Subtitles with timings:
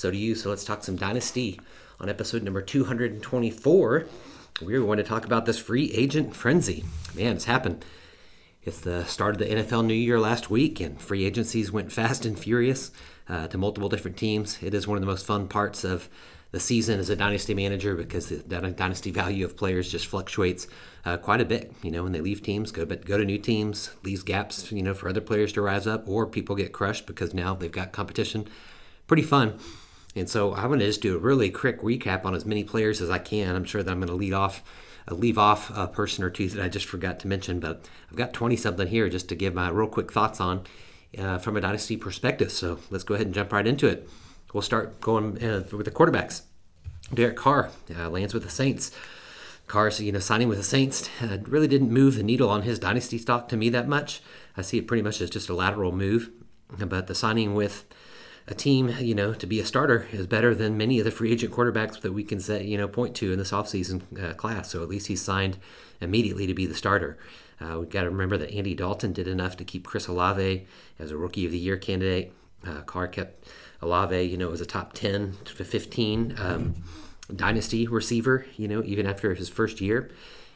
[0.00, 0.34] So do you.
[0.34, 1.60] So let's talk some Dynasty.
[2.00, 4.06] On episode number 224,
[4.62, 6.84] we're going to talk about this free agent frenzy.
[7.14, 7.84] Man, it's happened.
[8.62, 12.24] It's the start of the NFL New Year last week, and free agencies went fast
[12.24, 12.92] and furious
[13.28, 14.56] uh, to multiple different teams.
[14.62, 16.08] It is one of the most fun parts of
[16.50, 20.66] the season as a dynasty manager because the dynasty value of players just fluctuates
[21.04, 21.74] uh, quite a bit.
[21.82, 24.82] You know, when they leave teams, go but go to new teams, leaves gaps, you
[24.82, 27.92] know, for other players to rise up, or people get crushed because now they've got
[27.92, 28.48] competition.
[29.06, 29.58] Pretty fun.
[30.16, 33.00] And so I'm going to just do a really quick recap on as many players
[33.00, 33.54] as I can.
[33.54, 34.62] I'm sure that I'm going to lead off,
[35.08, 38.16] uh, leave off a person or two that I just forgot to mention, but I've
[38.16, 40.64] got 20 something here just to give my real quick thoughts on
[41.16, 42.50] uh, from a dynasty perspective.
[42.50, 44.08] So let's go ahead and jump right into it.
[44.52, 46.42] We'll start going uh, with the quarterbacks.
[47.14, 48.90] Derek Carr uh, lands with the Saints.
[49.68, 52.80] Carr's, you know, signing with the Saints uh, really didn't move the needle on his
[52.80, 54.20] dynasty stock to me that much.
[54.56, 56.30] I see it pretty much as just a lateral move.
[56.76, 57.84] But the signing with
[58.50, 61.32] a team, you know, to be a starter is better than many of the free
[61.32, 64.70] agent quarterbacks that we can say, you know, point to in this offseason uh, class.
[64.70, 65.56] So at least he's signed
[66.00, 67.16] immediately to be the starter.
[67.60, 70.66] Uh, we've got to remember that Andy Dalton did enough to keep Chris Olave
[70.98, 72.32] as a Rookie of the Year candidate.
[72.66, 73.46] Uh, Carr kept
[73.82, 76.74] Olave, you know, as a top 10 to 15 um,
[77.34, 80.10] dynasty receiver, you know, even after his first year.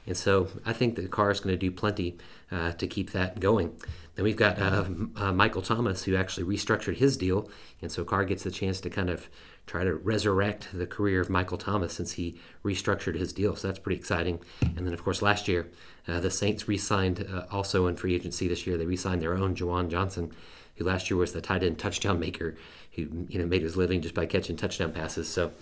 [0.06, 2.18] And so I think that Carr is going to do plenty
[2.50, 3.76] uh, to keep that going.
[4.14, 4.84] Then we've got uh,
[5.16, 7.50] uh, Michael Thomas, who actually restructured his deal.
[7.82, 9.28] And so Carr gets the chance to kind of
[9.66, 13.56] try to resurrect the career of Michael Thomas since he restructured his deal.
[13.56, 14.40] So that's pretty exciting.
[14.60, 15.68] And then, of course, last year,
[16.06, 18.76] uh, the Saints re signed uh, also in free agency this year.
[18.76, 20.32] They re signed their own Juwan Johnson,
[20.76, 22.56] who last year was the tight end touchdown maker,
[22.92, 25.28] who you know made his living just by catching touchdown passes.
[25.28, 25.52] So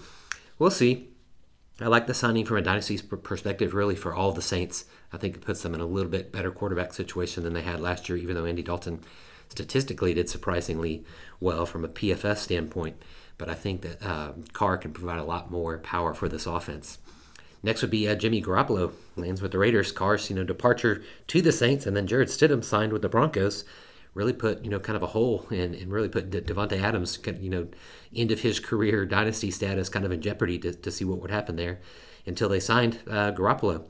[0.59, 1.12] we'll see.
[1.83, 4.85] I like the signing from a dynasty perspective, really, for all the Saints.
[5.13, 7.81] I think it puts them in a little bit better quarterback situation than they had
[7.81, 9.01] last year, even though Andy Dalton
[9.49, 11.05] statistically did surprisingly
[11.41, 12.97] well from a PFF standpoint.
[13.39, 16.99] But I think that uh, Carr can provide a lot more power for this offense.
[17.63, 19.93] Next would be uh, Jimmy Garoppolo lands with the Raiders.
[19.93, 23.65] Carr's you know departure to the Saints, and then Jarrett Stidham signed with the Broncos
[24.15, 27.19] really put you know kind of a hole and, and really put De- Davante Adams
[27.41, 27.69] you know
[28.15, 31.31] end of his career dynasty status kind of in jeopardy to, to see what would
[31.31, 31.81] happen there
[32.27, 33.85] until they signed uh, Garoppolo.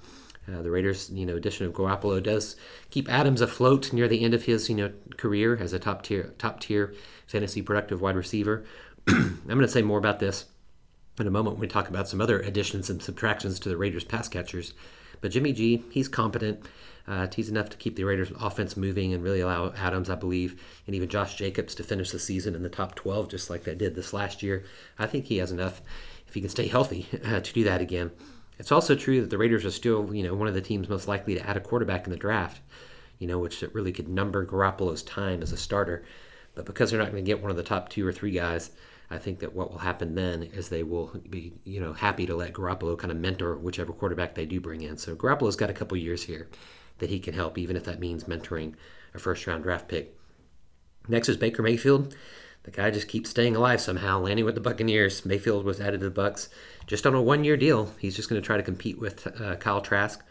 [0.49, 2.57] Uh, the Raiders, you know, addition of Garoppolo does
[2.91, 6.35] keep Adams afloat near the end of his, you know, career as a top tier,
[6.37, 6.95] top tier
[7.29, 8.65] fantasy productive wide receiver.
[9.09, 10.47] I'm going to say more about this
[11.21, 14.03] in a moment when we talk about some other additions and subtractions to the Raiders
[14.03, 14.75] pass catchers.
[15.21, 16.67] But Jimmy G, he's competent.
[17.07, 20.63] Uh, he's enough to keep the Raiders' offense moving and really allow Adams, I believe,
[20.87, 23.75] and even Josh Jacobs to finish the season in the top 12, just like they
[23.75, 24.65] did this last year.
[24.99, 25.83] I think he has enough,
[26.29, 28.13] if he can stay healthy, uh, to do that again.
[28.59, 31.09] It's also true that the Raiders are still, you know, one of the teams most
[31.09, 32.61] likely to add a quarterback in the draft,
[33.19, 36.05] you know, which really could number Garoppolo's time as a starter.
[36.55, 38.71] But because they're not going to get one of the top two or three guys,
[39.11, 42.37] I think that what will happen then is they will be, you know, happy to
[42.37, 44.97] let Garoppolo kind of mentor whichever quarterback they do bring in.
[44.97, 46.49] So Garoppolo's got a couple years here
[47.03, 48.75] that he can help, even if that means mentoring
[49.13, 50.17] a first round draft pick.
[51.09, 52.17] Next is Baker Mayfield.
[52.63, 55.27] The guy just keeps staying alive somehow, landing with the Buccaneers.
[55.27, 56.49] Mayfield was added to the Bucks
[56.87, 57.93] just on a one-year deal.
[57.99, 60.25] He's just going to try to compete with uh, Kyle Trask,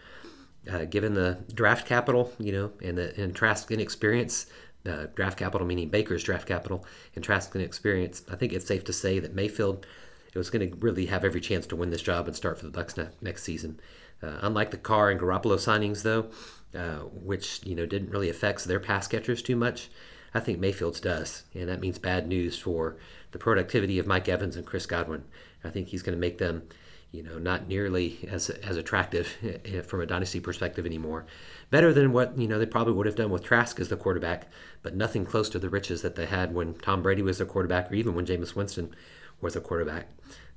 [0.71, 4.45] uh, given the draft capital, you know, and the and Trask's inexperience.
[4.83, 8.23] Uh, draft capital meaning Baker's draft capital and Trask's inexperience.
[8.31, 9.85] I think it's safe to say that Mayfield
[10.33, 12.65] it was going to really have every chance to win this job and start for
[12.65, 13.79] the Bucks ne- next season.
[14.23, 16.29] Uh, unlike the Carr and Garoppolo signings, though,
[16.77, 19.89] uh, which you know didn't really affect their pass catchers too much,
[20.33, 22.97] I think Mayfield's does, and that means bad news for
[23.31, 25.23] the productivity of Mike Evans and Chris Godwin.
[25.63, 26.63] I think he's going to make them,
[27.11, 29.35] you know, not nearly as as attractive
[29.87, 31.25] from a dynasty perspective anymore.
[31.71, 34.49] Better than what you know they probably would have done with Trask as the quarterback,
[34.83, 37.91] but nothing close to the riches that they had when Tom Brady was their quarterback,
[37.91, 38.95] or even when Jameis Winston
[39.41, 40.07] was their quarterback.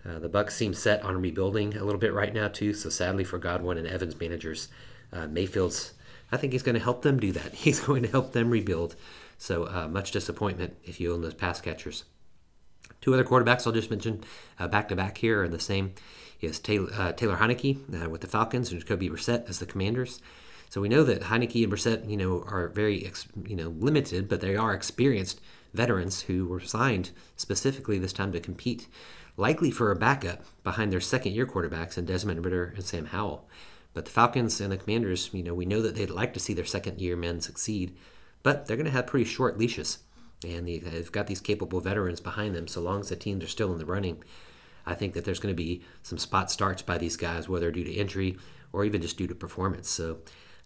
[0.07, 2.75] Uh, the Bucks seem set on rebuilding a little bit right now too.
[2.75, 4.69] So sadly for Godwin and Evans managers,
[5.13, 5.95] uh, Mayfield's
[6.33, 7.55] I think he's going to help them do that.
[7.55, 8.97] He's going to help them rebuild.
[9.39, 12.05] So uh, much disappointment if you own those pass catchers.
[13.01, 14.25] Two other quarterbacks I'll just mention
[14.59, 15.95] back to back here are the same.
[16.41, 20.21] Is Taylor, uh, Taylor Heinicke uh, with the Falcons and Jacoby Brissett as the Commanders.
[20.69, 23.11] So we know that Heinicke and Brissett, you know, are very,
[23.47, 25.41] you know, limited, but they are experienced
[25.75, 28.89] veterans who were signed specifically this time to compete
[29.37, 33.49] likely for a backup behind their second year quarterbacks in Desmond Ridder and Sam Howell.
[33.93, 36.55] But the Falcons and the Commanders, you know, we know that they'd like to see
[36.55, 37.97] their second year men succeed,
[38.43, 39.99] but they're going to have pretty short leashes.
[40.47, 43.73] And they've got these capable veterans behind them, so long as the teams are still
[43.73, 44.23] in the running.
[44.85, 47.85] I think that there's going to be some spot starts by these guys, whether due
[47.85, 48.37] to injury
[48.73, 49.89] or even just due to performance.
[49.89, 50.19] So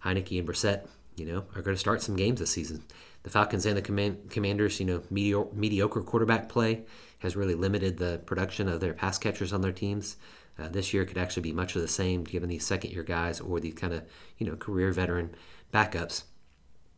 [0.04, 2.82] Heinicke and Brissett, you know, are going to start some games this season.
[3.28, 6.84] The Falcons and the command- Commanders, you know, mediocre, mediocre quarterback play
[7.18, 10.16] has really limited the production of their pass catchers on their teams.
[10.58, 13.38] Uh, this year could actually be much of the same, given these second year guys
[13.38, 14.02] or these kind of
[14.38, 15.34] you know career veteran
[15.74, 16.22] backups.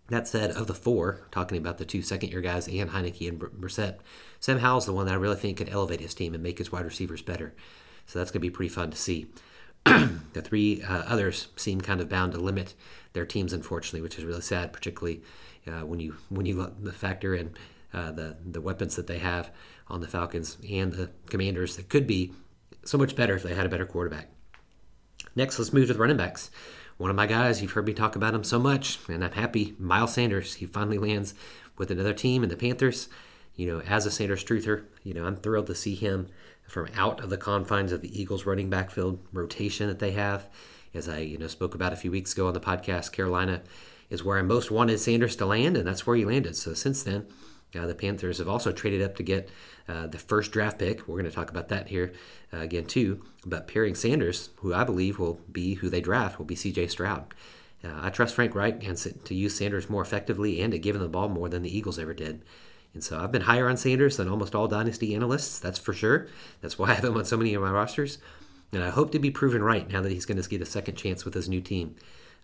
[0.07, 3.41] That said, of the four, talking about the two second year guys and Heinicke and
[3.41, 3.99] Brissett,
[4.39, 6.71] Sam Howell's the one that I really think could elevate his team and make his
[6.71, 7.57] wide receivers better.
[8.07, 9.27] So that's going to be pretty fun to see.
[9.85, 12.75] the three uh, others seem kind of bound to limit
[13.15, 15.23] their teams, unfortunately, which is really sad, particularly
[15.67, 17.55] uh, when you when you the factor in
[17.93, 19.51] uh, the the weapons that they have
[19.89, 22.33] on the Falcons and the Commanders that could be
[22.85, 24.29] so much better if they had a better quarterback.
[25.37, 26.51] Next, let's move to the running backs.
[26.97, 29.75] One of my guys, you've heard me talk about him so much, and I'm happy.
[29.79, 31.35] Miles Sanders, he finally lands
[31.79, 33.09] with another team in the Panthers.
[33.55, 36.29] You know, as a Sanders truther, you know, I'm thrilled to see him
[36.67, 40.49] from out of the confines of the Eagles running backfield rotation that they have.
[40.93, 43.63] As I, you know, spoke about a few weeks ago on the podcast, Carolina
[44.11, 46.57] is where I most wanted Sanders to land, and that's where he landed.
[46.57, 47.27] So since then,
[47.79, 49.49] uh, the Panthers have also traded up to get
[49.89, 51.07] uh, the first draft pick.
[51.07, 52.13] We're going to talk about that here
[52.53, 53.25] uh, again too.
[53.47, 56.89] But pairing Sanders, who I believe will be who they draft, will be C.J.
[56.89, 57.33] Stroud.
[57.83, 61.03] Uh, I trust Frank Reich and to use Sanders more effectively and to give him
[61.03, 62.43] the ball more than the Eagles ever did.
[62.93, 65.59] And so I've been higher on Sanders than almost all dynasty analysts.
[65.61, 66.27] That's for sure.
[66.61, 68.19] That's why I have him on so many of my rosters.
[68.73, 70.97] And I hope to be proven right now that he's going to get a second
[70.97, 71.97] chance with his new team.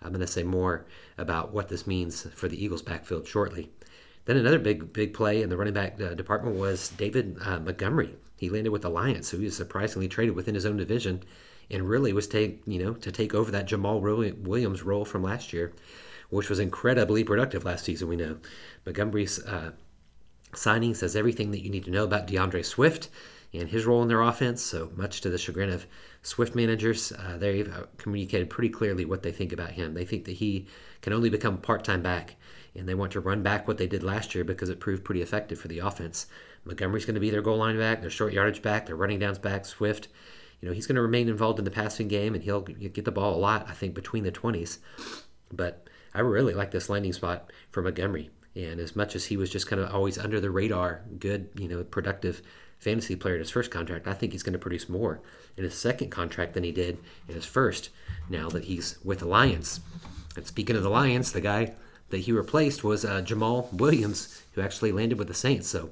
[0.02, 0.87] I'm going to say more
[1.19, 3.70] about what this means for the Eagles' backfield shortly.
[4.26, 8.16] Then another big big play in the running back uh, department was David uh, Montgomery.
[8.37, 11.22] He landed with the Lions, so he was surprisingly traded within his own division,
[11.70, 14.00] and really was take you know to take over that Jamaal
[14.43, 15.72] Williams role from last year,
[16.28, 18.08] which was incredibly productive last season.
[18.08, 18.38] We know
[18.84, 19.72] Montgomery's uh,
[20.54, 23.08] signing says everything that you need to know about D'Andre Swift
[23.58, 24.62] and his role in their offense.
[24.62, 25.87] So much to the chagrin of
[26.23, 29.94] Swift managers, uh, they've uh, communicated pretty clearly what they think about him.
[29.94, 30.67] They think that he
[31.00, 32.37] can only become part-time back
[32.75, 35.23] and they want to run back what they did last year because it proved pretty
[35.23, 36.26] effective for the offense.
[36.64, 39.38] Montgomery's going to be their goal line back, their short yardage back, their running downs
[39.38, 39.64] back.
[39.64, 40.08] Swift,
[40.61, 43.12] you know, he's going to remain involved in the passing game and he'll get the
[43.12, 44.79] ball a lot, I think, between the 20s.
[45.53, 48.31] But I really like this landing spot for Montgomery.
[48.56, 51.69] And as much as he was just kind of always under the radar, good, you
[51.69, 52.43] know, productive
[52.78, 55.20] fantasy player in his first contract, I think he's going to produce more
[55.56, 57.90] in his second contract than he did in his first
[58.28, 59.81] now that he's with the Lions.
[60.37, 61.73] And speaking of the Lions, the guy
[62.11, 65.69] that he replaced was uh, Jamaal Williams, who actually landed with the Saints.
[65.69, 65.90] So,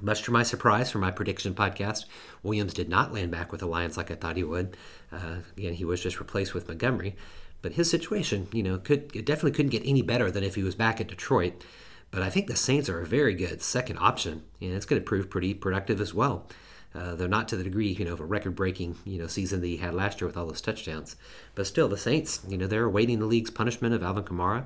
[0.00, 2.04] much to my surprise for my prediction podcast,
[2.42, 4.76] Williams did not land back with the Lions like I thought he would.
[5.12, 7.16] Uh, again, he was just replaced with Montgomery.
[7.62, 10.62] But his situation, you know, could it definitely couldn't get any better than if he
[10.62, 11.64] was back at Detroit.
[12.10, 15.06] But I think the Saints are a very good second option, and it's going to
[15.06, 16.46] prove pretty productive as well.
[16.94, 19.66] Uh, they're not to the degree, you know, of a record-breaking, you know, season that
[19.66, 21.16] he had last year with all those touchdowns.
[21.54, 24.64] But still, the Saints, you know, they're awaiting the league's punishment of Alvin Kamara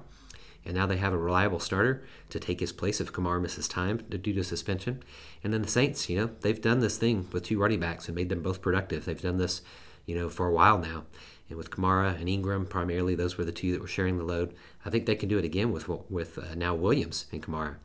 [0.65, 3.99] and now they have a reliable starter to take his place if Kamara misses time
[4.09, 5.03] due to suspension.
[5.43, 8.15] And then the Saints, you know, they've done this thing with two running backs and
[8.15, 9.05] made them both productive.
[9.05, 9.63] They've done this,
[10.07, 11.05] you know, for a while now.
[11.53, 14.55] And with Kamara and Ingram, primarily, those were the two that were sharing the load.
[14.87, 17.77] I think they can do it again with with uh, now Williams and Kamara.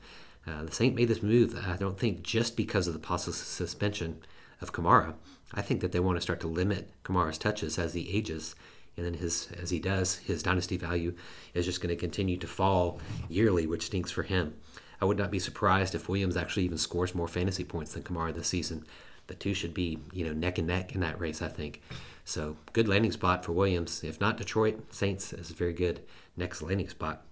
[0.48, 4.22] Uh, the Saint made this move, I don't think, just because of the possible suspension
[4.62, 5.16] of Kamara.
[5.54, 8.56] I think that they want to start to limit Kamara's touches as he ages
[8.96, 11.14] and then his as he does, his dynasty value
[11.54, 14.56] is just going to continue to fall yearly, which stinks for him.
[15.02, 18.34] I would not be surprised if Williams actually even scores more fantasy points than Kamara
[18.34, 18.86] this season.
[19.28, 21.82] The two should be, you know, neck and neck in that race, I think.
[22.28, 24.04] So good landing spot for Williams.
[24.04, 26.02] If not Detroit, Saints is a very good
[26.36, 27.26] next landing spot.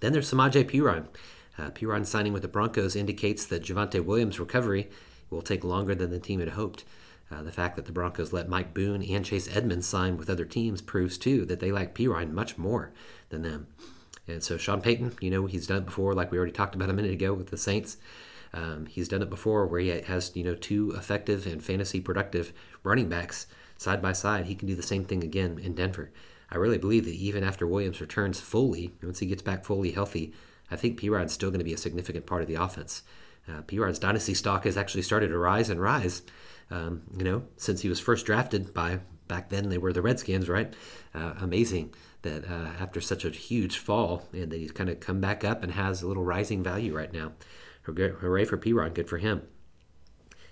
[0.00, 1.06] Then there's Samaje Perine.
[1.56, 4.90] Uh, signing with the Broncos indicates that Javonte Williams' recovery
[5.30, 6.82] will take longer than the team had hoped.
[7.30, 10.44] Uh, the fact that the Broncos let Mike Boone and Chase Edmonds sign with other
[10.44, 12.90] teams proves too that they like Perine much more
[13.28, 13.68] than them.
[14.26, 16.90] And so Sean Payton, you know, he's done it before, like we already talked about
[16.90, 17.96] a minute ago with the Saints.
[18.52, 22.52] Um, he's done it before where he has, you know, two effective and fantasy productive
[22.82, 23.46] running backs
[23.80, 24.46] side by side.
[24.46, 26.10] He can do the same thing again in Denver.
[26.50, 30.32] I really believe that even after Williams returns fully, once he gets back fully healthy,
[30.70, 33.02] I think Perine's still going to be a significant part of the offense.
[33.48, 36.22] Uh, Perine's dynasty stock has actually started to rise and rise
[36.70, 40.48] um, you know, since he was first drafted by back then they were the Redskins,
[40.48, 40.72] right?
[41.14, 45.20] Uh, amazing that uh, after such a huge fall and that he's kind of come
[45.20, 47.32] back up and has a little rising value right now.
[47.84, 49.42] Hooray for P Rod, good for him.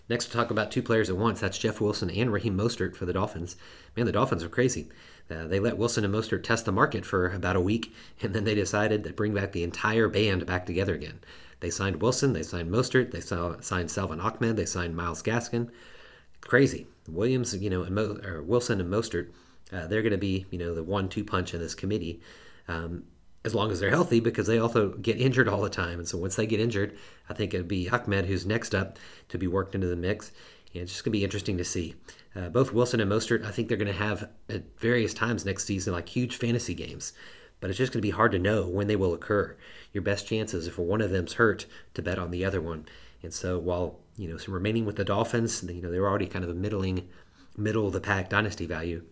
[0.08, 1.40] Next, we'll talk about two players at once.
[1.40, 3.56] That's Jeff Wilson and Raheem Mostert for the Dolphins.
[3.96, 4.88] Man, the Dolphins are crazy.
[5.30, 8.44] Uh, they let Wilson and Mostert test the market for about a week, and then
[8.44, 11.20] they decided to bring back the entire band back together again.
[11.60, 15.70] They signed Wilson, they signed Mostert, they signed Salvon Ahmed, they signed Myles Gaskin.
[16.40, 16.86] Crazy.
[17.08, 19.30] Williams, you know, and Mo, Wilson and Mostert,
[19.72, 22.20] uh, they're going to be, you know, the one-two punch in this committee.
[22.68, 23.04] Um,
[23.44, 25.98] as long as they're healthy, because they also get injured all the time.
[25.98, 26.96] And so once they get injured,
[27.28, 30.32] I think it'd be Ahmed who's next up to be worked into the mix.
[30.72, 31.94] Yeah, it's just going to be interesting to see.
[32.36, 35.64] Uh, both Wilson and Mostert, I think they're going to have at various times next
[35.64, 37.12] season like huge fantasy games,
[37.60, 39.56] but it's just going to be hard to know when they will occur.
[39.92, 42.86] Your best chances if one of them's hurt to bet on the other one.
[43.22, 46.44] And so while you know so remaining with the Dolphins, you know they're already kind
[46.44, 47.08] of a middling,
[47.56, 49.04] middle of the pack dynasty value.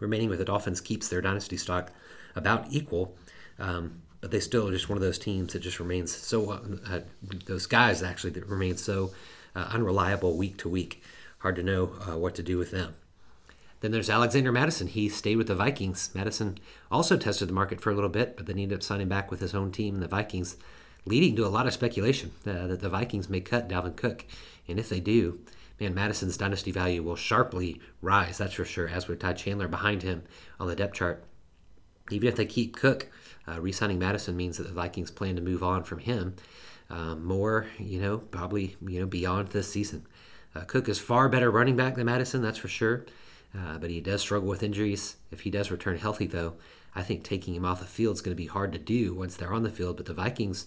[0.00, 1.92] Remaining with the Dolphins keeps their dynasty stock
[2.34, 3.16] about equal.
[3.62, 7.00] Um, but they still are just one of those teams that just remains so uh,
[7.46, 9.12] those guys actually that remain so
[9.56, 11.02] uh, unreliable week to week.
[11.38, 12.94] Hard to know uh, what to do with them.
[13.80, 14.86] Then there's Alexander Mattison.
[14.86, 16.10] He stayed with the Vikings.
[16.14, 16.58] Mattison
[16.90, 19.30] also tested the market for a little bit, but then he ended up signing back
[19.30, 20.56] with his own team, the Vikings,
[21.04, 24.24] leading to a lot of speculation uh, that the Vikings may cut Dalvin Cook.
[24.68, 25.40] And if they do,
[25.80, 30.02] man, Mattison's dynasty value will sharply rise, that's for sure, as with Ty Chandler behind
[30.02, 30.22] him
[30.60, 31.24] on the depth chart.
[32.10, 33.08] Even if they keep Cook,
[33.48, 36.36] uh, re-signing Mattison means that the Vikings plan to move on from him
[36.90, 40.06] um, more, you know, probably you know beyond this season.
[40.54, 43.06] Uh, Cook is far better running back than Mattison, that's for sure.
[43.56, 45.16] Uh, but he does struggle with injuries.
[45.30, 46.54] If he does return healthy, though,
[46.94, 49.36] I think taking him off the field is going to be hard to do once
[49.36, 49.96] they're on the field.
[49.96, 50.66] But the Vikings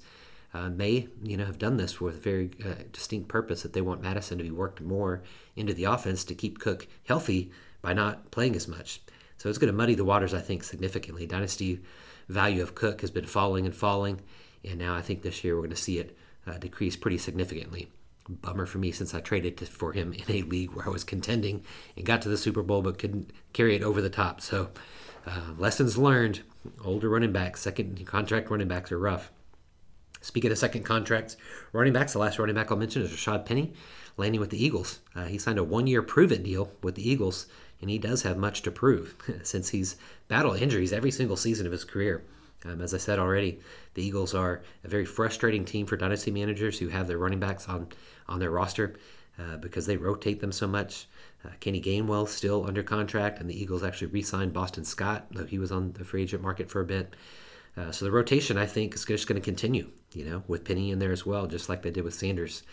[0.53, 3.81] uh, may, you know, have done this with a very uh, distinct purpose that they
[3.81, 5.23] want Mattison to be worked more
[5.55, 7.51] into the offense to keep Cook healthy
[7.81, 9.01] by not playing as much.
[9.37, 11.25] So it's going to muddy the waters, I think, significantly.
[11.25, 11.81] Dynasty
[12.27, 14.21] value of Cook has been falling and falling,
[14.63, 16.17] and now I think this year we're going to see it
[16.47, 17.87] uh, decrease pretty significantly.
[18.27, 21.63] Bummer for me since I traded for him in a league where I was contending
[21.95, 24.41] and got to the Super Bowl but couldn't carry it over the top.
[24.41, 24.71] So,
[25.27, 26.41] uh, lessons learned.
[26.83, 29.31] Older running backs, second contract running backs are rough.
[30.21, 31.37] Speaking of second contracts,
[31.71, 33.73] running backs, the last running back I'll mention is Rashaad Penny,
[34.17, 35.01] landing with the Eagles.
[35.15, 37.45] Uh, he signed a one year prove it deal with the Eagles
[37.81, 41.71] and he does have much to prove since he's battled injuries every single season of
[41.71, 42.23] his career.
[42.65, 43.59] Um, as I said already,
[43.93, 47.67] the Eagles are a very frustrating team for dynasty managers who have their running backs
[47.69, 47.87] on
[48.27, 48.95] on their roster
[49.37, 51.07] uh, because they rotate them so much.
[51.43, 55.59] Uh, Kenny Gainwell still under contract, and the Eagles actually re-signed Boston Scott, though he
[55.59, 57.15] was on the free agent market for a bit.
[57.77, 59.91] Uh, so the rotation, I think, is just going to continue.
[60.13, 62.63] You know, with Penny in there as well, just like they did with Sanders.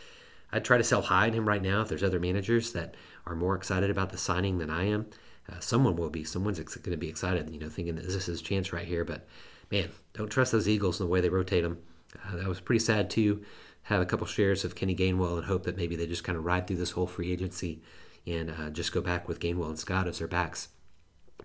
[0.53, 2.95] I'd try to sell high in him right now if there's other managers that
[3.27, 5.07] are more excited about the signing than I am.
[5.51, 6.25] Uh, someone will be.
[6.25, 8.87] Someone's ex- going to be excited, you know, thinking that this is his chance right
[8.87, 9.05] here.
[9.05, 9.27] But
[9.71, 11.79] man, don't trust those Eagles in the way they rotate them.
[12.25, 13.43] Uh, that was pretty sad too.
[13.85, 16.45] Have a couple shares of Kenny Gainwell and hope that maybe they just kind of
[16.45, 17.83] ride through this whole free agency
[18.27, 20.69] and uh, just go back with Gainwell and Scott as their backs.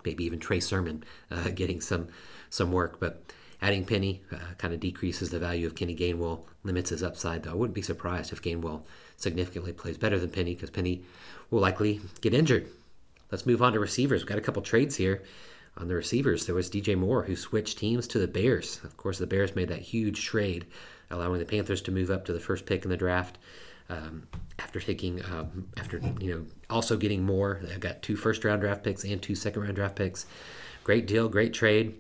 [0.06, 2.10] Maybe even Trey Sermon uh, getting some
[2.50, 3.24] some work, but
[3.62, 7.44] adding Penny uh, kind of decreases the value of Kenny Gainwell, limits his upside.
[7.44, 8.84] Though I wouldn't be surprised if Gainwell
[9.16, 11.04] significantly plays better than Penny because Penny
[11.50, 12.68] will likely get injured.
[13.32, 14.22] Let's move on to receivers.
[14.22, 15.24] We've got a couple trades here.
[15.78, 18.80] On the receivers, there was DJ Moore who switched teams to the Bears.
[18.84, 20.66] Of course, the Bears made that huge trade,
[21.12, 23.38] allowing the Panthers to move up to the first pick in the draft.
[23.90, 24.28] Um,
[24.60, 28.84] after taking, um, after you know, also getting more, they've got two first round draft
[28.84, 30.26] picks and two second round draft picks.
[30.84, 31.96] Great deal, great trade.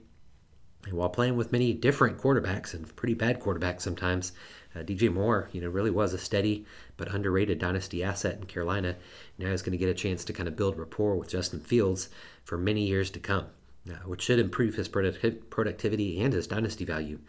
[0.91, 4.31] While playing with many different quarterbacks and pretty bad quarterbacks sometimes,
[4.75, 6.65] uh, DJ Moore, you know, really was a steady
[6.97, 8.95] but underrated dynasty asset in Carolina.
[9.37, 12.09] Now he's going to get a chance to kind of build rapport with Justin Fields
[12.43, 13.47] for many years to come,
[13.89, 17.19] uh, which should improve his product- productivity and his dynasty value.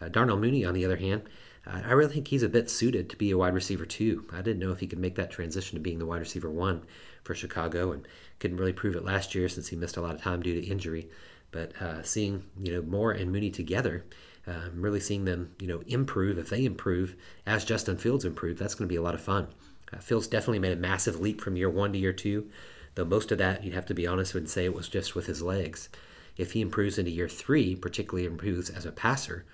[0.00, 1.22] Uh, Darnell Mooney, on the other hand,
[1.64, 4.26] I really think he's a bit suited to be a wide receiver too.
[4.32, 6.82] I didn't know if he could make that transition to being the wide receiver one
[7.22, 8.06] for Chicago, and
[8.40, 10.66] couldn't really prove it last year since he missed a lot of time due to
[10.66, 11.08] injury.
[11.52, 14.04] But uh, seeing you know Moore and Mooney together,
[14.46, 17.14] um, really seeing them you know improve if they improve
[17.46, 19.46] as Justin Fields improve, that's going to be a lot of fun.
[19.92, 22.50] Uh, Fields definitely made a massive leap from year one to year two,
[22.94, 25.26] though most of that you'd have to be honest and say it was just with
[25.26, 25.88] his legs.
[26.36, 29.44] If he improves into year three, particularly improves as a passer,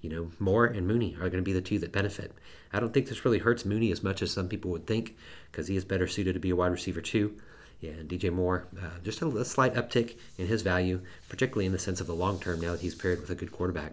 [0.00, 2.32] you know, Moore and Mooney are going to be the two that benefit.
[2.72, 5.16] I don't think this really hurts Mooney as much as some people would think
[5.50, 7.36] because he is better suited to be a wide receiver too.
[7.82, 11.72] Yeah, and DJ Moore, uh, just a, a, slight uptick in his value, particularly in
[11.72, 13.92] the sense of the long term now that he's paired with a good quarterback.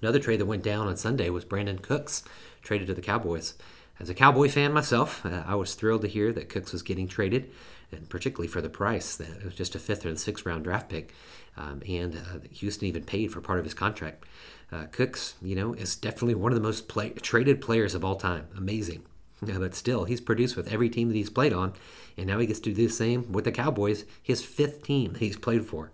[0.00, 2.24] Another trade that went down on Sunday was Brandin Cooks,
[2.62, 3.52] traded to the Cowboys.
[4.00, 7.06] As a Cowboy fan myself, uh, I was thrilled to hear that Cooks was getting
[7.06, 7.50] traded,
[7.92, 9.14] and particularly for the price.
[9.14, 11.12] That it was just a fifth or sixth round draft pick,
[11.58, 14.24] um, and uh, Houston even paid for part of his contract.
[14.72, 18.16] Uh, Cooks, you know, is definitely one of the most play- traded players of all
[18.16, 18.48] time.
[18.56, 19.04] Amazing.
[19.44, 21.74] Yeah, but still, he's produced with every team that he's played on,
[22.16, 25.18] and now he gets to do the same with the Cowboys, his fifth team that
[25.18, 25.92] he's played for.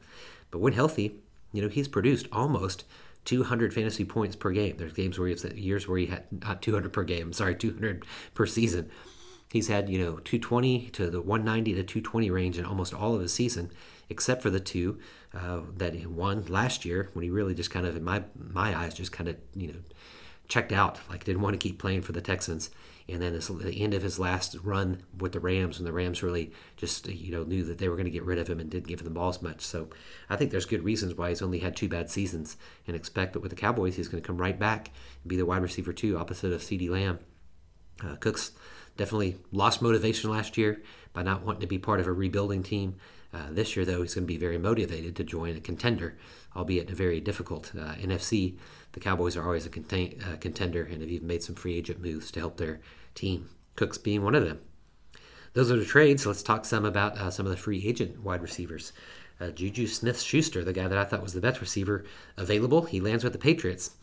[0.51, 1.17] But when healthy,
[1.53, 2.85] you know, he's produced almost
[3.25, 4.77] 200 fantasy points per game.
[4.77, 8.47] There's games where he's years where he had not 200 per game, sorry, 200 per
[8.47, 8.91] season.
[9.51, 13.21] He's had, you know, 220 to the 190 to 220 range in almost all of
[13.21, 13.71] his season,
[14.09, 14.99] except for the two
[15.35, 18.77] uh, that he won last year when he really just kind of, in my my
[18.77, 19.79] eyes, just kind of, you know,
[20.49, 22.71] checked out, like didn't want to keep playing for the Texans.
[23.09, 26.23] And then this, the end of his last run with the Rams, when the Rams
[26.23, 28.71] really just you know knew that they were going to get rid of him and
[28.71, 29.61] didn't give him the ball as much.
[29.61, 29.89] So
[30.31, 32.57] I think there's good reasons why he's only had two bad seasons,
[32.87, 34.91] and expect that with the Cowboys he's going to come right back
[35.23, 37.19] and be the wide receiver too, opposite of CeeDee Lamb.
[38.03, 38.53] Uh, Cooks
[38.97, 40.83] definitely lost motivation last year
[41.13, 42.97] by not wanting to be part of a rebuilding team.
[43.33, 46.19] Uh, this year, though, he's going to be very motivated to join a contender,
[46.55, 48.59] albeit a very difficult uh, NFC.
[48.93, 52.03] The Cowboys are always a contain, uh, contender and have even made some free agent
[52.03, 52.81] moves to help their
[53.15, 54.61] team, Cooks being one of them.
[55.55, 56.27] Those are the trades.
[56.27, 58.93] Let's talk some about uh, some of the free agent wide receivers.
[59.41, 62.05] Uh, Juju Smith Schuster, the guy that I thought was the best receiver
[62.37, 63.97] available, he lands with the Patriots.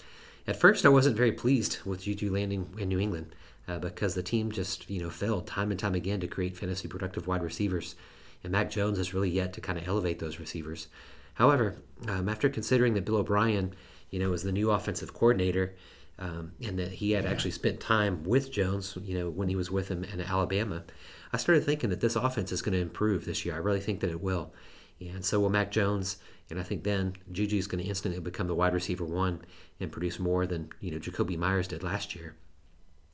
[0.48, 3.36] At first, I wasn't very pleased with Juju landing in New England
[3.68, 6.88] uh, because the team just you know failed time and time again to create fantasy
[6.88, 7.96] productive wide receivers,
[8.44, 10.88] and Mac Jones has really yet to kind of elevate those receivers.
[11.36, 11.76] However,
[12.08, 13.74] um, after considering that Bill O'Brien,
[14.10, 15.76] you know, is the new offensive coordinator,
[16.18, 19.72] um, and that he had actually spent time with Jones, you know, when he was
[19.72, 20.84] with him in Alabama,
[21.32, 23.56] I started thinking that this offense is going to improve this year.
[23.56, 24.54] I really think that it will.
[25.00, 26.18] And so will Mac Jones,
[26.50, 29.42] and I think then Juju is going to instantly become the wide receiver one
[29.80, 32.36] and produce more than you know Jakobi Meyers did last year.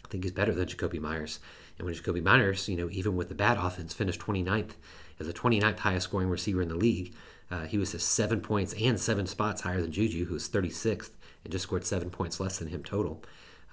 [0.06, 1.40] I think he's better than Jakobi Meyers.
[1.78, 4.72] And when Jakobi Meyers, you know, even with the bad offense, finished 29th
[5.20, 7.14] as the 29th highest scoring receiver in the league,
[7.52, 11.12] uh, he was just seven points and seven spots higher than Juju, who was 36th
[11.44, 13.24] and just scored seven points less than him total.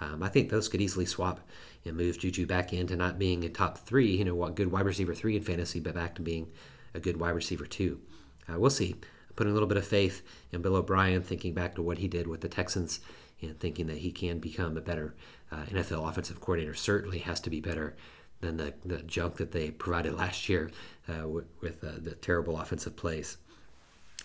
[0.00, 1.40] Um, I think those could easily swap
[1.84, 4.84] and move Juju back into not being a top three, you know, what good wide
[4.84, 6.50] receiver three in fantasy, but back to being
[6.94, 8.00] a good wide receiver two.
[8.48, 8.92] Uh, we'll see.
[8.92, 12.08] I'm putting a little bit of faith in Bill O'Brien, thinking back to what he
[12.08, 13.00] did with the Texans
[13.42, 15.14] and thinking that he can become a better
[15.50, 16.74] uh, NFL offensive coordinator.
[16.74, 17.94] Certainly has to be better
[18.40, 20.70] than the, the junk that they provided last year
[21.08, 23.36] uh, with, with uh, the terrible offensive plays.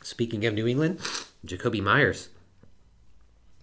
[0.02, 1.00] Speaking of New England,
[1.46, 2.30] Jakobi Meyers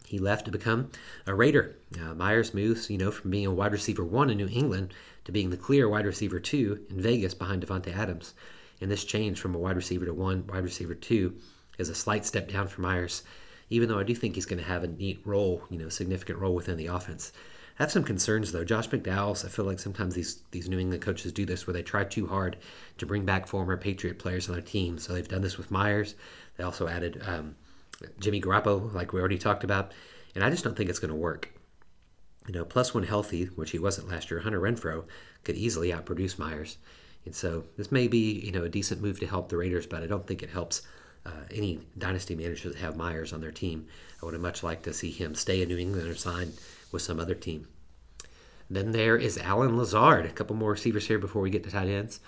[0.07, 0.91] he left to become
[1.27, 1.77] a Raider.
[2.15, 4.93] Meyers moves, you know, from being a wide receiver one in New England
[5.25, 8.35] to being the clear wide receiver two in Vegas behind Davante Adams.
[8.81, 11.37] And this change from a wide receiver to one wide receiver two
[11.79, 13.23] is a slight step down for Meyers,
[13.71, 16.39] even though I do think he's going to have a neat role, you know, significant
[16.39, 17.33] role within the offense.
[17.79, 18.65] I have some concerns though.
[18.65, 21.83] Josh McDaniels, I feel like sometimes these these New England coaches do this where they
[21.83, 22.57] try too hard
[22.99, 24.97] to bring back former Patriot players on their team.
[24.99, 26.15] So they've done this with Meyers.
[26.57, 27.57] They also added um,
[28.21, 29.93] Jimmy Garoppolo, like we already talked about,
[30.35, 31.51] and I just don't think it's going to work.
[32.47, 35.05] You know, plus when healthy, which he wasn't last year, Hunter Renfrow
[35.43, 36.77] could easily outproduce Meyers.
[37.25, 40.03] and so this may be you know a decent move to help the Raiders, but
[40.03, 40.83] I don't think it helps
[41.27, 43.87] uh, any dynasty managers that have Meyers on their team.
[44.23, 46.53] I would have much liked to see him stay in New England or sign
[46.93, 47.69] with some other team.
[48.71, 50.27] Then there is Allen Lazard.
[50.27, 52.21] A couple more receivers here before we get to tight ends.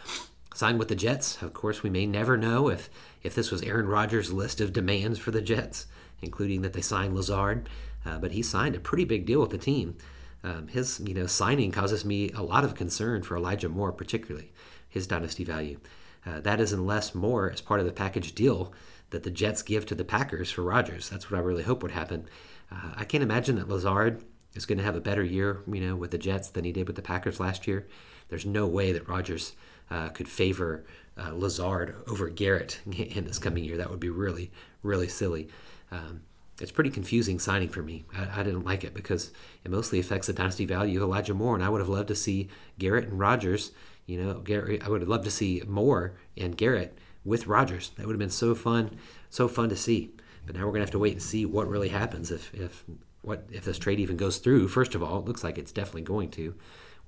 [0.54, 1.42] Signed with the Jets.
[1.42, 2.88] Of course, we may never know if
[3.22, 5.86] if this was Aaron Rodgers' list of demands for the Jets,
[6.22, 7.68] including that they signed Lazard.
[8.04, 9.96] Uh, but he signed a pretty big deal with the team.
[10.44, 14.52] Um, his you know signing causes me a lot of concern for Elijah Moore, particularly
[14.88, 15.78] his dynasty value.
[16.26, 18.72] Uh, that is unless Moore as part of the package deal
[19.10, 21.08] that the Jets give to the Packers for Rodgers.
[21.08, 22.28] That's what I really hope would happen.
[22.70, 25.94] Uh, I can't imagine that Lazard is going to have a better year, you know,
[25.94, 27.86] with the Jets than he did with the Packers last year.
[28.28, 29.52] There's no way that Rodgers
[29.90, 30.84] uh, could favor
[31.16, 33.76] uh, Lazard over Garrett in this coming year.
[33.76, 34.50] That would be really,
[34.82, 35.48] really silly.
[35.92, 36.22] Um,
[36.60, 38.04] it's pretty confusing signing for me.
[38.16, 39.30] I, I, didn't like it because
[39.62, 42.14] it mostly affects the dynasty value of Elijah Moore, and I would have loved to
[42.14, 43.72] see Garrett and Rodgers.
[44.06, 44.82] You know, Garrett.
[44.82, 47.90] I would have loved to see Moore and Garrett with Rodgers.
[47.96, 48.96] That would have been so fun,
[49.30, 50.12] so fun to see.
[50.46, 52.84] But now we're gonna have to wait and see what really happens if if
[53.22, 54.68] what if this trade even goes through.
[54.68, 56.54] First of all, it looks like it's definitely going to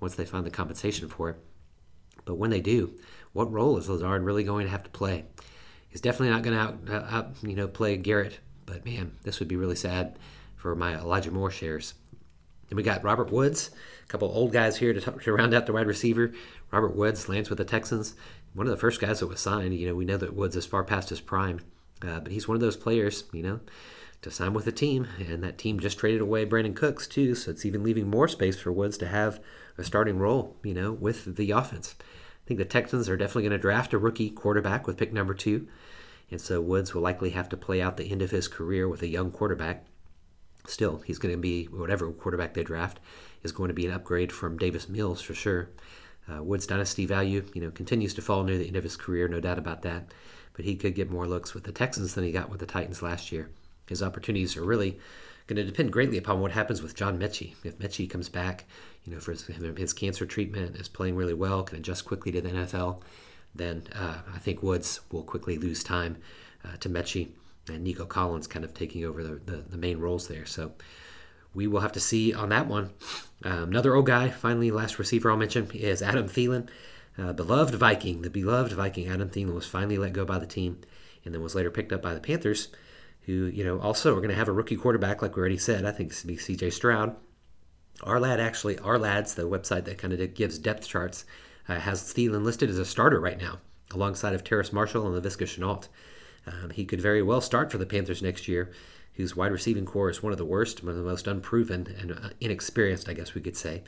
[0.00, 1.36] once they find the compensation for it.
[2.24, 2.92] But when they do,
[3.32, 5.24] what role is Lazard really going to have to play?
[5.88, 8.40] He's definitely not going to out, uh, out, you know, play Garrett.
[8.66, 10.18] But man, this would be really sad
[10.56, 11.94] for my Elijah Moore shares.
[12.68, 13.70] Then we got Robert Woods,
[14.04, 16.32] a couple old guys here to, to round out the wide receiver.
[16.70, 18.14] Robert Woods lands with the Texans.
[18.54, 19.74] One of the first guys that was signed.
[19.74, 21.60] You know, we know that Woods is far past his prime,
[22.06, 23.24] uh, but he's one of those players.
[23.32, 23.60] You know,
[24.22, 27.50] to sign with a team, and that team just traded away Brandin Cooks too, so
[27.50, 29.40] it's even leaving more space for Woods to have
[29.76, 30.56] a starting role.
[30.62, 31.94] You know, with the offense.
[32.00, 35.34] I think the Texans are definitely going to draft a rookie quarterback with pick number
[35.34, 35.68] two.
[36.30, 39.02] And so Woods will likely have to play out the end of his career with
[39.02, 39.86] a young quarterback.
[40.68, 43.00] Still, he's going to be whatever quarterback they draft
[43.42, 45.68] is going to be an upgrade from Davis Mills for sure.
[46.30, 49.28] Uh, Woods' dynasty value, you know, continues to fall near the end of his career,
[49.28, 50.12] no doubt about that.
[50.52, 53.02] But he could get more looks with the Texans than he got with the Titans
[53.02, 53.50] last year.
[53.86, 54.98] His opportunities are really
[55.46, 57.54] going to depend greatly upon what happens with John Metchie.
[57.64, 58.66] If Metchie comes back,
[59.04, 62.42] you know, for his, his cancer treatment, is playing really well, can adjust quickly to
[62.42, 63.00] the NFL,
[63.54, 66.18] then uh, I think Woods will quickly lose time
[66.64, 67.28] uh, to Metchie
[67.68, 70.46] and Nico Collins kind of taking over the, the, the, main roles there.
[70.46, 70.72] So
[71.54, 72.90] we will have to see on that one.
[73.44, 76.68] Um, another old guy, finally, last receiver I'll mention is Adam Thielen.
[77.16, 80.80] Uh, beloved Viking, the beloved Viking Adam Thielen was finally let go by the team
[81.24, 82.68] and then was later picked up by the Panthers,
[83.22, 85.84] who, you know, also are going to have a rookie quarterback, like we already said.
[85.84, 87.16] I think it's going to be CJ Stroud.
[88.02, 91.24] Our lad, actually, Ourlads, the website that kind of gives depth charts,
[91.68, 93.58] uh, has Thielen listed as a starter right now,
[93.92, 95.88] alongside of Terrace Marshall and Laviska Shenault.
[96.48, 98.70] Um, he could very well start for the Panthers next year,
[99.14, 102.12] whose wide receiving core is one of the worst, one of the most unproven and
[102.12, 103.82] uh, inexperienced, I guess we could say.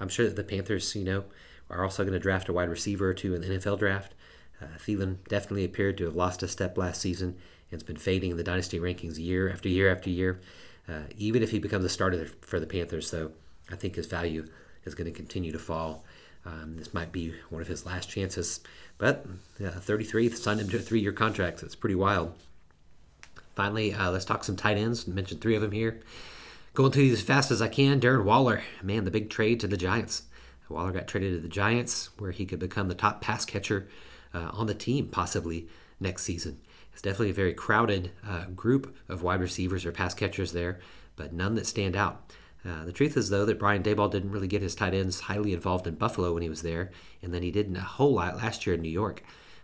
[0.00, 1.24] I'm sure that the Panthers, you know,
[1.70, 4.14] are also going to draft a wide receiver or two in the NFL draft.
[4.60, 8.30] Uh, Thielen definitely appeared to have lost a step last season and has been fading
[8.30, 10.40] in the dynasty rankings year after year after year.
[10.88, 13.32] Uh, even if he becomes a starter for the Panthers, though,
[13.70, 14.46] I think his value
[14.84, 16.04] is going to continue to fall.
[16.44, 18.60] Um, this might be one of his last chances.
[18.98, 19.26] But
[19.64, 21.60] uh, 33 signed him to a three year contract.
[21.60, 22.34] So it's pretty wild.
[23.54, 25.08] Finally, uh, let's talk some tight ends.
[25.08, 26.00] I mentioned three of them here.
[26.74, 28.00] Going through these as fast as I can.
[28.00, 30.22] Darren Waller, man, the big trade to the Giants.
[30.70, 33.88] Waller got traded to the Giants, where he could become the top pass catcher
[34.32, 35.68] uh, on the team, possibly
[36.00, 36.58] next season.
[36.92, 40.80] It's definitely a very crowded uh, group of wide receivers or pass catchers there,
[41.16, 42.32] but none that stand out.
[42.64, 45.52] Uh, the truth is, though, that Brian Daboll didn't really get his tight ends highly
[45.52, 48.66] involved in Buffalo when he was there, and then he didn't a whole lot last
[48.66, 49.22] year in New York.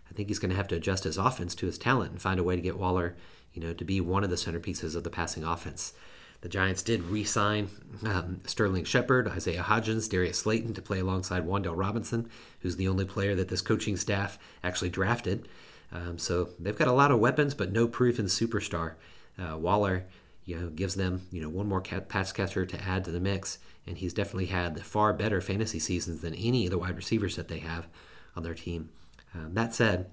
[0.09, 2.39] I think he's going to have to adjust his offense to his talent and find
[2.39, 3.15] a way to get Waller,
[3.53, 5.93] you know, to be one of the centerpieces of the passing offense.
[6.41, 7.69] The Giants did re-sign
[8.05, 12.29] um, Sterling Shepard, Isaiah Hodgins, Darius Slayton to play alongside Wan'Dale Robinson,
[12.61, 15.47] who's the only player that this coaching staff actually drafted.
[15.91, 18.93] Um, so they've got a lot of weapons, but no proven superstar.
[19.37, 20.05] Uh, Waller
[20.49, 23.59] you know, gives them, you know, one more pass catcher to add to the mix.
[23.85, 27.49] And he's definitely had far better fantasy seasons than any of the wide receivers that
[27.49, 27.87] they have
[28.35, 28.89] on their team.
[29.35, 30.09] Um, that said,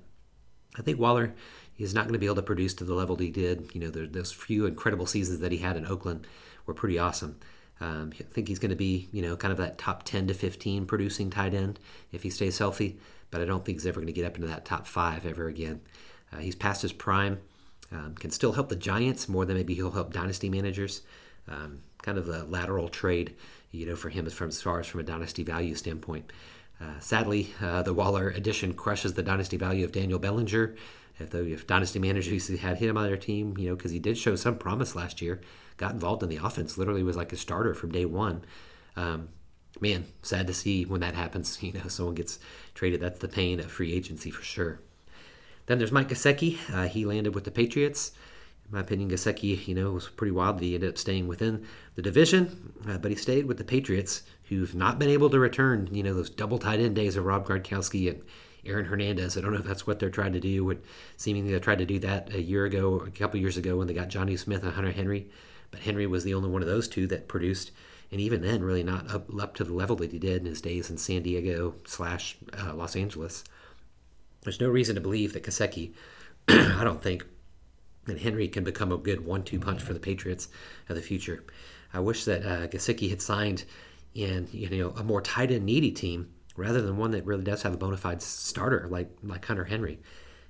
[0.79, 1.35] I think Waller
[1.79, 3.71] is not going to be able to produce to the level he did.
[3.75, 6.27] You know, those few incredible seasons that he had in Oakland
[6.67, 7.39] were pretty awesome.
[7.81, 10.35] Um, I think he's going to be, you know, kind of that top 10 to
[10.35, 11.81] 15 producing tight end
[12.13, 12.99] if he stays healthy,
[13.31, 15.47] but I don't think he's ever going to get up into that top five ever
[15.47, 15.81] again.
[16.31, 17.41] Uh, he's past his prime
[17.93, 21.03] um, can still help the Giants more than maybe he'll help dynasty managers.
[21.49, 23.35] Um, kind of a lateral trade,
[23.71, 26.33] you know, for him as far as from a dynasty value standpoint.
[26.81, 30.77] Uh, sadly, uh, the Waller addition crushes the dynasty value of Daniel Bellinger.
[31.19, 34.37] If, if dynasty managers had him on their team, you know, because he did show
[34.37, 35.41] some promise last year,
[35.79, 38.45] got involved in the offense, literally was like a starter from day one.
[38.97, 39.29] Um,
[39.81, 41.59] man, sad to see when that happens.
[41.63, 42.39] You know, someone gets
[42.75, 43.01] traded.
[43.01, 44.81] That's the pain of free agency for sure.
[45.67, 46.59] Then there's Mike Gesicki.
[46.73, 48.13] Uh, he landed with the Patriots.
[48.67, 50.61] In my opinion, Gesicki, you know, was pretty wild.
[50.61, 54.75] He ended up staying within the division, uh, but he stayed with the Patriots, who've
[54.75, 58.11] not been able to return, you know, those double tight end days of Rob Gronkowski
[58.11, 58.23] and
[58.65, 59.37] Aaron Hernandez.
[59.37, 60.65] I don't know if that's what they're trying to do.
[60.65, 60.83] Would
[61.17, 63.95] seemingly they tried to do that a year ago, a couple years ago, when they
[63.95, 65.31] got Jonnu Smith and Hunter Henry,
[65.71, 67.71] but Henry was the only one of those two that produced,
[68.11, 70.61] and even then, really not up, up to the level that he did in his
[70.61, 73.45] days in San Diego slash uh, Los Angeles.
[74.47, 75.93] There's no reason to believe that Gesicki,
[76.49, 77.27] I don't think,
[78.05, 80.47] that Henry can become a good one-two punch for the Patriots
[80.89, 81.43] of the future.
[81.93, 83.65] I wish that uh, had signed
[84.15, 87.63] in you know a more tight end needy team rather than one that really does
[87.63, 89.99] have a bona fide starter like like Hunter Henry.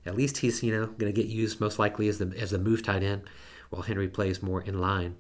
[0.05, 2.59] At least he's you know going to get used most likely as the as the
[2.59, 3.23] move tight end,
[3.71, 5.17] while Henry plays more in line.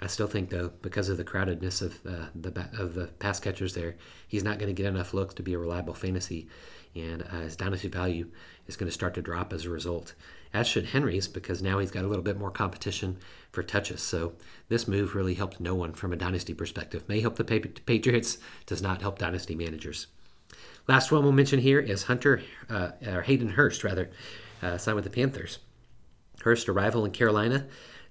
[0.00, 3.72] I still think though because of the crowdedness of uh, the of the pass catchers
[3.72, 3.96] there,
[4.28, 6.46] he's not going to get enough looks to be a reliable fantasy
[7.00, 8.30] and uh, his dynasty value
[8.66, 10.14] is going to start to drop as a result.
[10.52, 13.18] As should Henry's, because now he's got a little bit more competition
[13.52, 14.02] for touches.
[14.02, 14.32] So
[14.68, 17.08] this move really helped no one from a dynasty perspective.
[17.08, 20.06] May help the Patriots, does not help dynasty managers.
[20.86, 24.10] Last one we'll mention here is Hunter uh, or Hayden Hurst, rather,
[24.62, 25.58] uh, signed with the Panthers.
[26.40, 27.66] Hurst, arrival in Carolina,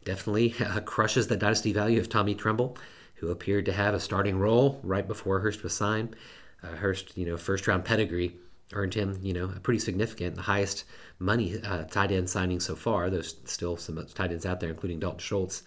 [0.05, 2.77] definitely uh, crushes the dynasty value of Tommy Tremble,
[3.15, 6.15] who appeared to have a starting role right before Hurst was signed.
[6.61, 8.35] Uh, Hurst, you know, first round pedigree
[8.73, 10.83] earned him, you know, a pretty significant, the highest
[11.19, 13.09] money uh, tight end signing so far.
[13.09, 15.63] There's still some tight ends out there, including Dalton Schultz.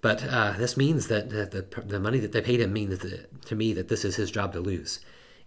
[0.00, 3.44] But uh, this means that the, the, the, money that they paid him means that,
[3.46, 5.00] to me that this is his job to lose.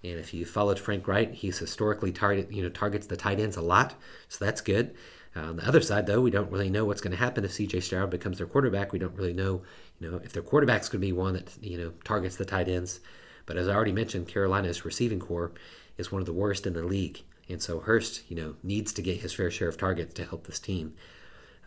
[0.03, 3.57] And if you followed Frank Reich, he's historically target you know targets the tight ends
[3.57, 3.95] a lot,
[4.27, 4.95] so that's good.
[5.35, 7.51] Uh, on the other side, though, we don't really know what's going to happen if
[7.51, 7.79] C.J.
[7.79, 8.91] Stroud becomes their quarterback.
[8.91, 9.63] We don't really know,
[9.99, 12.67] you know, if their quarterback's going to be one that you know targets the tight
[12.67, 12.99] ends.
[13.45, 15.51] But as I already mentioned, Carolina's receiving core
[15.97, 19.01] is one of the worst in the league, and so Hurst, you know, needs to
[19.01, 20.93] get his fair share of targets to help this team.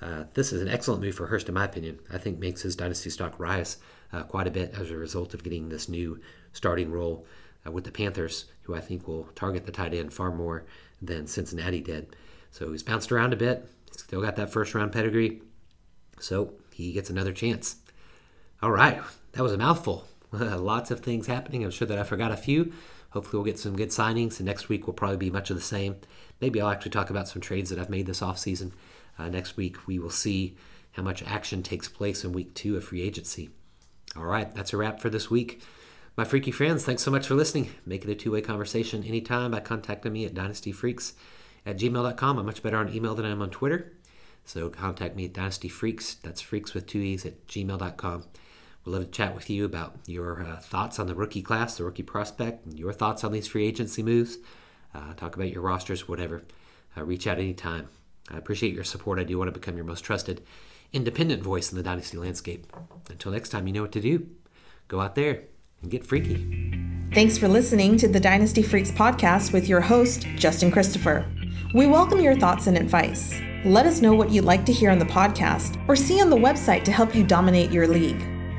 [0.00, 1.98] Uh, this is an excellent move for Hurst, in my opinion.
[2.12, 3.78] I think makes his dynasty stock rise
[4.12, 6.20] uh, quite a bit as a result of getting this new
[6.52, 7.26] starting role
[7.66, 10.64] uh, with the Panthers, who I think will target the tight end far more
[11.00, 12.14] than Cincinnati did.
[12.50, 13.68] So he's bounced around a bit.
[13.90, 15.42] He's Still got that first round pedigree.
[16.20, 17.76] So he gets another chance.
[18.62, 19.00] All right,
[19.32, 20.06] that was a mouthful.
[20.32, 21.64] Lots of things happening.
[21.64, 22.72] I'm sure that I forgot a few.
[23.16, 24.38] Hopefully, we'll get some good signings.
[24.38, 25.96] And next week will probably be much of the same.
[26.38, 28.72] Maybe I'll actually talk about some trades that I've made this offseason.
[29.18, 30.54] Uh, next week, we will see
[30.92, 33.48] how much action takes place in week two of free agency.
[34.14, 35.62] All right, that's a wrap for this week.
[36.14, 37.70] My freaky friends, thanks so much for listening.
[37.86, 41.14] Make it a two way conversation anytime by contacting me at dynastyfreaks
[41.64, 42.38] at gmail.com.
[42.38, 43.94] I'm much better on email than I am on Twitter.
[44.44, 48.24] So contact me at dynastyfreaks, that's freaks with two E's at gmail.com.
[48.86, 51.82] We'd love to chat with you about your uh, thoughts on the rookie class, the
[51.82, 54.38] rookie prospect, your thoughts on these free agency moves.
[54.94, 56.44] Uh, talk about your rosters, whatever.
[56.96, 57.88] Uh, reach out anytime.
[58.30, 59.18] I appreciate your support.
[59.18, 60.40] I do want to become your most trusted,
[60.92, 62.72] independent voice in the Dynasty landscape.
[63.10, 64.28] Until next time, you know what to do.
[64.86, 65.42] Go out there
[65.82, 66.46] and get freaky.
[67.12, 71.26] Thanks for listening to the Dynasty Freaks podcast with your host, Justin Christopher.
[71.74, 73.34] We welcome your thoughts and advice.
[73.64, 76.36] Let us know what you'd like to hear on the podcast or see on the
[76.36, 78.35] website to help you dominate your league.